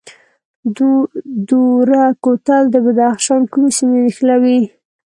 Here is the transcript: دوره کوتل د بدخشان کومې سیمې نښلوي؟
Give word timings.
دوره 1.49 2.03
کوتل 2.23 2.63
د 2.71 2.75
بدخشان 2.85 3.41
کومې 3.51 3.69
سیمې 3.77 3.99
نښلوي؟ 4.05 4.59